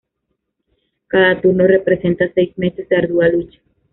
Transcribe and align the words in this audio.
Cada 1.09 1.39
turno 1.41 1.67
representa 1.67 2.27
seis 2.33 2.57
meses 2.57 2.89
de 2.89 2.95
ardua 2.97 3.27
lucha. 3.27 3.61